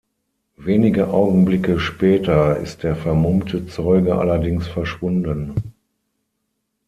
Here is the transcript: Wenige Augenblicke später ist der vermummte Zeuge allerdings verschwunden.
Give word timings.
Wenige 0.57 1.09
Augenblicke 1.09 1.79
später 1.79 2.57
ist 2.57 2.81
der 2.81 2.95
vermummte 2.95 3.67
Zeuge 3.67 4.15
allerdings 4.15 4.67
verschwunden. 4.67 5.53